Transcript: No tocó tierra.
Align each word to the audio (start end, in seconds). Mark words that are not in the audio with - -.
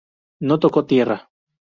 No 0.39 0.57
tocó 0.57 0.87
tierra. 0.87 1.29